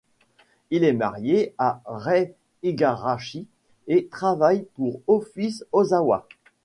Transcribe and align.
Il 0.71 0.83
est 0.83 0.93
marié 0.93 1.53
à 1.59 1.79
Rei 1.85 2.33
Igarashi 2.63 3.47
et 3.85 4.07
travaille 4.07 4.65
pour 4.73 4.99
Office 5.05 5.63
Osawa. 5.71 6.27